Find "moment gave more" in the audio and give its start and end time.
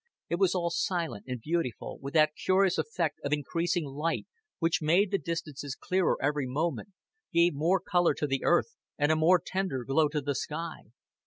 6.47-7.79